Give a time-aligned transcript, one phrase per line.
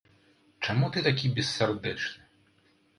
[0.67, 2.29] Чаму ты такі бессардэчны?